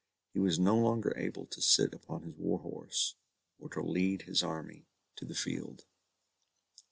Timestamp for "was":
0.39-0.57